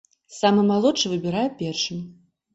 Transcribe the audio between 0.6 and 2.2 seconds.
малодшы выбірае першым.